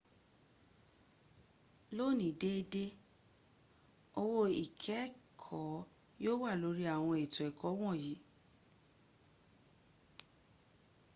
[1.97, 2.83] lóní déédé
[4.21, 5.85] owó ikẹ́ẹ̀kẹ́
[6.23, 8.13] yíò wà lórí àwọn ètò ẹ̀kọ́ wọ̀nyí